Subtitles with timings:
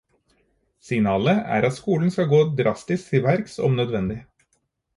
[0.87, 4.21] Signalet er at skolen skal gå drastisk til verks om nødvendig.